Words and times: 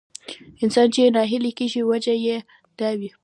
انسان 0.63 0.87
چې 0.95 1.13
ناهيلی 1.15 1.51
کېږي 1.59 1.81
وجه 1.89 2.15
يې 2.25 2.37
دا 2.79 2.89
وي. 2.99 3.09